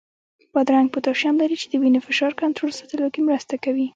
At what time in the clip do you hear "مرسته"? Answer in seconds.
3.27-3.55